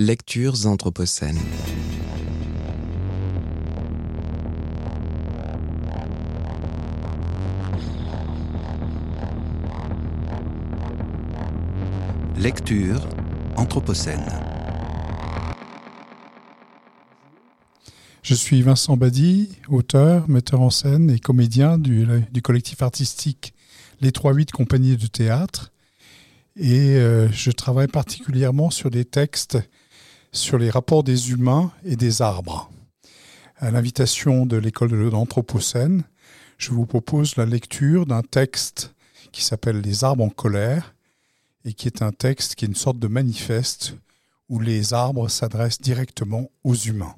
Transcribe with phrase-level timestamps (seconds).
[0.00, 1.40] Lectures anthropocènes.
[12.38, 13.08] Lecture
[13.56, 14.20] anthropocène.
[18.22, 22.06] Je suis Vincent Badi, auteur, metteur en scène et comédien du,
[22.44, 23.52] collectif artistique
[24.00, 25.72] Les 3-8 Compagnies de théâtre.
[26.54, 29.58] Et euh, je travaille particulièrement sur des textes
[30.32, 32.70] sur les rapports des humains et des arbres.
[33.56, 36.04] À l'invitation de l'école de l'Anthropocène,
[36.58, 38.94] je vous propose la lecture d'un texte
[39.32, 40.94] qui s'appelle Les arbres en colère
[41.64, 43.94] et qui est un texte qui est une sorte de manifeste
[44.48, 47.16] où les arbres s'adressent directement aux humains.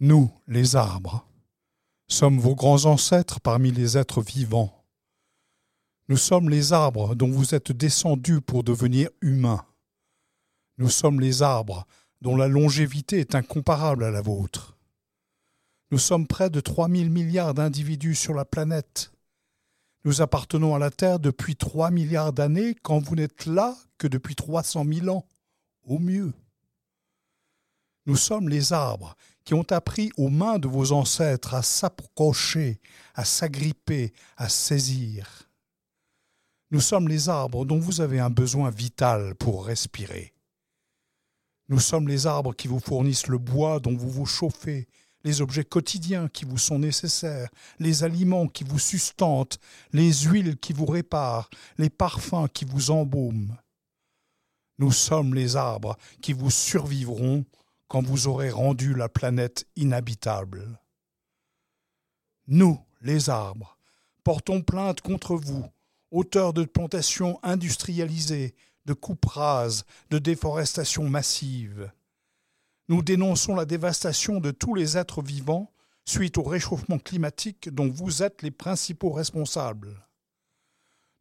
[0.00, 1.26] Nous, les arbres,
[2.08, 4.84] sommes vos grands ancêtres parmi les êtres vivants.
[6.08, 9.64] Nous sommes les arbres dont vous êtes descendus pour devenir humains.
[10.82, 11.86] Nous sommes les arbres
[12.22, 14.76] dont la longévité est incomparable à la vôtre.
[15.92, 19.12] Nous sommes près de 3000 milliards d'individus sur la planète.
[20.04, 24.34] Nous appartenons à la Terre depuis 3 milliards d'années quand vous n'êtes là que depuis
[24.34, 25.24] 300 000 ans,
[25.84, 26.32] au mieux.
[28.06, 32.80] Nous sommes les arbres qui ont appris aux mains de vos ancêtres à s'approcher,
[33.14, 35.48] à s'agripper, à saisir.
[36.72, 40.32] Nous sommes les arbres dont vous avez un besoin vital pour respirer.
[41.68, 44.88] Nous sommes les arbres qui vous fournissent le bois dont vous vous chauffez,
[45.24, 49.58] les objets quotidiens qui vous sont nécessaires, les aliments qui vous sustentent,
[49.92, 53.56] les huiles qui vous réparent, les parfums qui vous embaument.
[54.78, 57.44] Nous sommes les arbres qui vous survivront
[57.88, 60.80] quand vous aurez rendu la planète inhabitable.
[62.48, 63.78] Nous, les arbres,
[64.24, 65.64] portons plainte contre vous,
[66.10, 68.54] auteurs de plantations industrialisées,
[68.86, 71.90] de coupes rases, de déforestation massive.
[72.88, 75.72] Nous dénonçons la dévastation de tous les êtres vivants
[76.04, 80.04] suite au réchauffement climatique dont vous êtes les principaux responsables.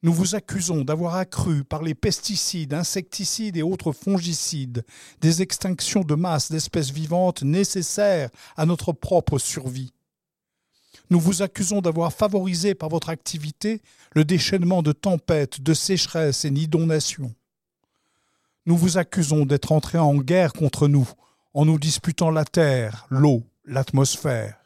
[0.03, 4.83] Nous vous accusons d'avoir accru par les pesticides, insecticides et autres fongicides
[5.21, 9.93] des extinctions de masse d'espèces vivantes nécessaires à notre propre survie.
[11.11, 13.81] Nous vous accusons d'avoir favorisé par votre activité
[14.13, 17.35] le déchaînement de tempêtes, de sécheresses et d'inondations.
[18.67, 21.09] Nous vous accusons d'être entrés en guerre contre nous,
[21.55, 24.61] en nous disputant la terre, l'eau, l'atmosphère.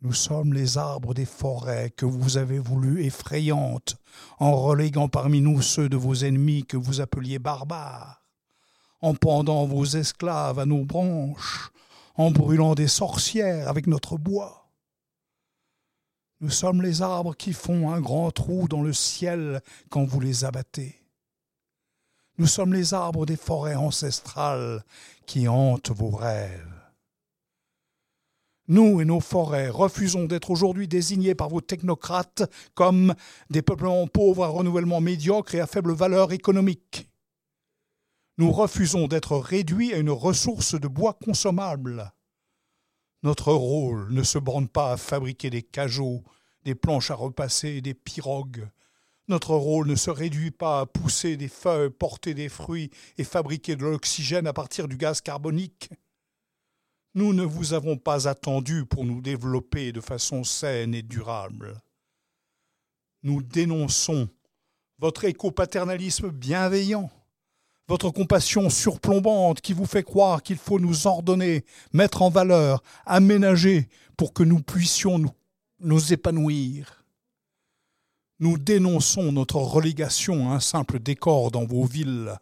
[0.00, 3.96] Nous sommes les arbres des forêts que vous avez voulu effrayantes,
[4.38, 8.22] en reléguant parmi nous ceux de vos ennemis que vous appeliez barbares,
[9.02, 11.70] en pendant vos esclaves à nos branches,
[12.16, 14.70] en brûlant des sorcières avec notre bois.
[16.40, 20.46] Nous sommes les arbres qui font un grand trou dans le ciel quand vous les
[20.46, 21.03] abattez.
[22.36, 24.84] Nous sommes les arbres des forêts ancestrales
[25.24, 26.84] qui hantent vos rêves.
[28.66, 32.42] Nous et nos forêts refusons d'être aujourd'hui désignés par vos technocrates
[32.74, 33.14] comme
[33.50, 37.08] des peuplements pauvres à renouvellement médiocre et à faible valeur économique.
[38.38, 42.12] Nous refusons d'être réduits à une ressource de bois consommable.
[43.22, 46.24] Notre rôle ne se borne pas à fabriquer des cajots,
[46.64, 48.68] des planches à repasser et des pirogues,
[49.28, 53.76] notre rôle ne se réduit pas à pousser des feuilles, porter des fruits et fabriquer
[53.76, 55.90] de l'oxygène à partir du gaz carbonique.
[57.14, 61.80] Nous ne vous avons pas attendu pour nous développer de façon saine et durable.
[63.22, 64.28] Nous dénonçons
[64.98, 67.10] votre éco-paternalisme bienveillant,
[67.88, 73.88] votre compassion surplombante qui vous fait croire qu'il faut nous ordonner, mettre en valeur, aménager
[74.16, 75.32] pour que nous puissions nous,
[75.80, 77.03] nous épanouir.
[78.40, 82.36] Nous dénonçons notre relégation à un simple décor dans vos villes.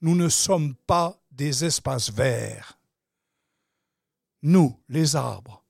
[0.00, 2.78] Nous ne sommes pas des espaces verts.
[4.42, 5.64] Nous, les arbres,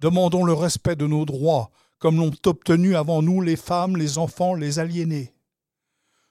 [0.00, 4.54] demandons le respect de nos droits comme l'ont obtenu avant nous les femmes, les enfants,
[4.54, 5.32] les aliénés.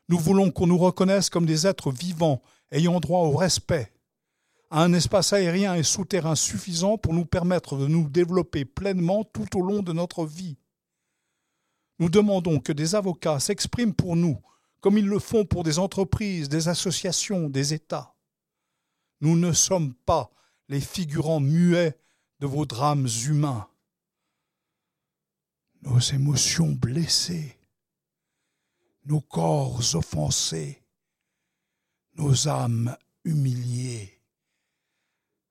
[0.09, 2.42] Nous voulons qu'on nous reconnaisse comme des êtres vivants
[2.72, 3.94] ayant droit au respect,
[4.69, 9.57] à un espace aérien et souterrain suffisant pour nous permettre de nous développer pleinement tout
[9.57, 10.57] au long de notre vie.
[12.01, 14.42] Nous demandons que des avocats s'expriment pour nous,
[14.80, 18.15] comme ils le font pour des entreprises, des associations, des États.
[19.19, 20.31] Nous ne sommes pas
[20.68, 21.95] les figurants muets
[22.39, 23.68] de vos drames humains.
[25.83, 27.56] Nos émotions blessées,
[29.06, 30.81] nos corps offensés,
[32.15, 34.19] nos âmes humiliées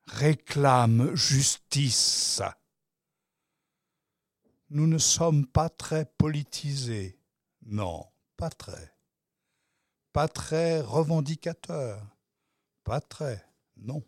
[0.06, 2.42] réclament justice.
[4.70, 7.18] Nous ne sommes pas très politisés.
[7.62, 8.06] Non,
[8.36, 8.94] pas très.
[10.12, 12.04] pas très revendicateur,
[12.84, 13.44] pas très,
[13.76, 14.02] non.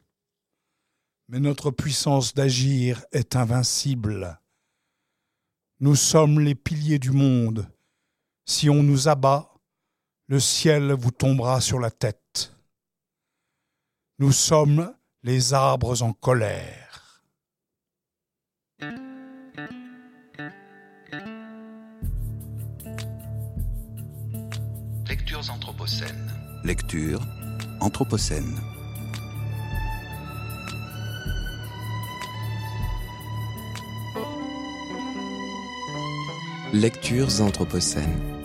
[1.29, 4.41] Mais notre puissance d'agir est invincible.
[5.81, 7.69] Nous sommes les piliers du monde.
[8.45, 9.53] Si on nous abat,
[10.27, 12.55] le ciel vous tombera sur la tête.
[14.19, 16.82] Nous sommes les arbres en colère.
[25.83, 26.31] Lectures anthropocènes.
[26.63, 27.21] Lecture
[27.81, 28.61] anthropocène.
[36.73, 38.42] Lectures anthropocènes.